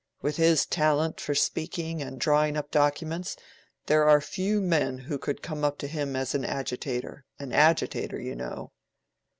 With 0.23 0.37
his 0.37 0.65
talent 0.65 1.19
for 1.21 1.35
speaking 1.35 2.01
and 2.01 2.19
drawing 2.19 2.57
up 2.57 2.71
documents, 2.71 3.35
there 3.85 4.09
are 4.09 4.19
few 4.19 4.59
men 4.59 4.97
who 4.97 5.19
could 5.19 5.43
come 5.43 5.63
up 5.63 5.77
to 5.77 5.87
him 5.87 6.15
as 6.15 6.33
an 6.33 6.43
agitator—an 6.43 7.51
agitator, 7.53 8.19
you 8.19 8.35
know." 8.35 8.71